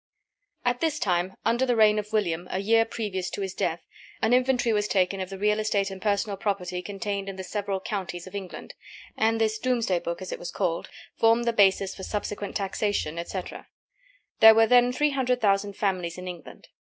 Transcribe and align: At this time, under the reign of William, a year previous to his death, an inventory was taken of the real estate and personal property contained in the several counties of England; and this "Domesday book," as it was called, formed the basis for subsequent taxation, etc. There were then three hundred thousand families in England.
At 0.65 0.79
this 0.79 0.97
time, 0.97 1.35
under 1.45 1.63
the 1.63 1.75
reign 1.75 1.99
of 1.99 2.11
William, 2.11 2.47
a 2.49 2.57
year 2.57 2.85
previous 2.85 3.29
to 3.29 3.41
his 3.41 3.53
death, 3.53 3.85
an 4.19 4.33
inventory 4.33 4.73
was 4.73 4.87
taken 4.87 5.21
of 5.21 5.29
the 5.29 5.37
real 5.37 5.59
estate 5.59 5.91
and 5.91 6.01
personal 6.01 6.37
property 6.37 6.81
contained 6.81 7.29
in 7.29 7.35
the 7.35 7.43
several 7.43 7.79
counties 7.79 8.25
of 8.25 8.33
England; 8.33 8.73
and 9.15 9.39
this 9.39 9.59
"Domesday 9.59 9.99
book," 9.99 10.19
as 10.19 10.31
it 10.31 10.39
was 10.39 10.49
called, 10.49 10.89
formed 11.19 11.45
the 11.45 11.53
basis 11.53 11.93
for 11.93 12.01
subsequent 12.01 12.55
taxation, 12.55 13.19
etc. 13.19 13.67
There 14.39 14.55
were 14.55 14.65
then 14.65 14.91
three 14.91 15.11
hundred 15.11 15.39
thousand 15.39 15.73
families 15.75 16.17
in 16.17 16.27
England. 16.27 16.69